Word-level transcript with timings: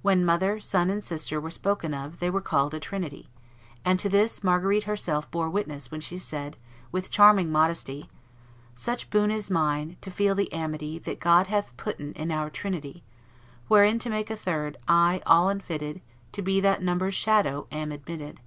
When 0.00 0.24
mother, 0.24 0.60
son, 0.60 0.90
and 0.90 1.02
sister 1.02 1.40
were 1.40 1.50
spoken 1.50 1.92
of, 1.92 2.20
they 2.20 2.30
were 2.30 2.40
called 2.40 2.72
a 2.72 2.78
Trinity, 2.78 3.26
and 3.84 3.98
to 3.98 4.08
this 4.08 4.44
Marguerite 4.44 4.84
herself 4.84 5.28
bore 5.32 5.50
witness 5.50 5.90
when 5.90 6.00
she 6.00 6.18
said, 6.18 6.56
with 6.92 7.10
charming 7.10 7.50
modesty, 7.50 8.08
"Such 8.76 9.10
boon 9.10 9.32
is 9.32 9.50
mine, 9.50 9.96
to 10.02 10.10
feel 10.12 10.36
the 10.36 10.52
amity 10.52 11.00
That 11.00 11.18
God 11.18 11.48
hath 11.48 11.76
putten 11.76 12.12
in 12.12 12.30
our 12.30 12.48
trinity, 12.48 13.02
Wherein 13.66 13.98
to 13.98 14.08
make 14.08 14.30
a 14.30 14.36
third, 14.36 14.76
I, 14.86 15.20
all 15.26 15.48
unfitted 15.48 16.00
To 16.30 16.42
be 16.42 16.60
that 16.60 16.80
number's 16.80 17.16
shadow, 17.16 17.66
am 17.72 17.90
admitted." 17.90 18.38